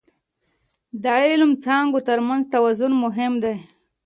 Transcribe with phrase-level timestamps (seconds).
[1.03, 3.57] د علم څانګو ترمنځ توازن مهم دی.